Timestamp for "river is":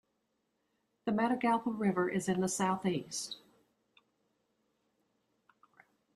1.69-2.27